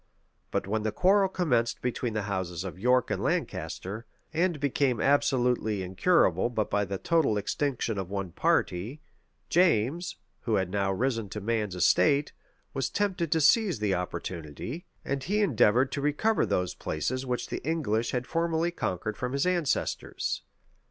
But 0.49 0.65
when 0.65 0.81
the 0.81 0.91
quarrel 0.91 1.29
commenced 1.29 1.79
between 1.83 2.13
the 2.15 2.23
houses 2.23 2.63
of 2.63 2.79
York 2.79 3.11
and 3.11 3.21
Lancaster, 3.21 4.07
and 4.33 4.59
became 4.59 4.99
absolutely 4.99 5.83
incurable 5.83 6.49
but 6.49 6.71
by 6.71 6.85
the 6.85 6.97
total 6.97 7.37
extinction 7.37 7.99
of 7.99 8.09
one 8.09 8.31
party, 8.31 8.99
James, 9.49 10.15
who 10.39 10.55
had 10.55 10.71
now 10.71 10.91
risen 10.91 11.29
to 11.29 11.39
man's 11.39 11.75
estate, 11.75 12.33
was 12.73 12.89
tempted 12.89 13.31
to 13.31 13.39
seize 13.39 13.77
the 13.77 13.93
opportunity, 13.93 14.87
and 15.05 15.25
he 15.25 15.39
endeavored 15.39 15.91
to 15.91 16.01
recover 16.01 16.47
those 16.47 16.73
places 16.73 17.23
which 17.23 17.49
the 17.49 17.61
English 17.63 18.09
had 18.09 18.25
formerly 18.25 18.71
conquered 18.71 19.15
from 19.17 19.33
his 19.33 19.45
ancestors. 19.45 20.41